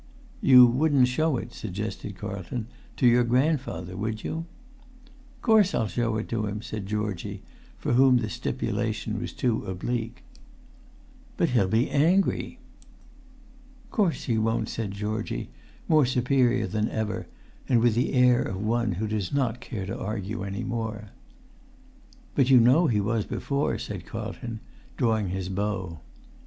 [0.41, 2.65] "You wouldn't show it," suggested Carlton,
[2.97, 4.47] "to your grandfather, would you?"
[5.43, 7.43] "Course I'll show it to him," said Georgie,
[7.77, 10.23] for whom the stipulation was too oblique.
[11.37, 12.57] "But he'll be angry!"
[13.91, 15.49] "Course he won't," said Georgie,
[15.87, 17.27] more superior than ever,
[17.69, 21.09] and with the air of one who does not care to argue any more.
[22.33, 24.61] "But you know he was before," said Carlton,
[24.97, 25.99] drawing his bow.